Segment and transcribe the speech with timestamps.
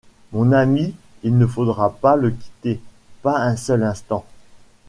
[0.33, 2.81] Mon ami, il ne faudra pas le quitter,
[3.21, 4.25] pas un seul instant.